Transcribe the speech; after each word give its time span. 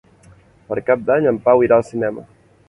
Per 0.71 0.77
Cap 0.87 1.03
d'Any 1.09 1.29
en 1.33 1.39
Pau 1.49 1.63
irà 1.67 1.79
al 1.81 1.87
cinema. 1.91 2.27